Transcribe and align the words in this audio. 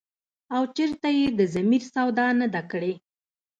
او 0.55 0.63
چرته 0.75 1.09
ئې 1.17 1.25
د 1.39 1.41
ضمير 1.53 1.83
سودا 1.93 2.27
نه 2.39 2.47
ده 2.53 2.61
کړې۔” 2.71 2.93